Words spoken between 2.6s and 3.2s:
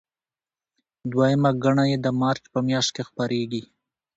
میاشت کې